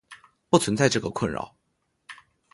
[0.49, 1.55] 不存在这个困扰。